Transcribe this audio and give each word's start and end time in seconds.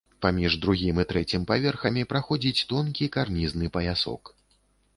Паміж 0.25 0.53
другім 0.63 1.01
і 1.03 1.05
трэцім 1.11 1.43
паверхамі 1.51 2.07
праходзіць 2.15 2.65
тонкі 2.73 3.11
карнізны 3.17 3.71
паясок. 3.79 4.23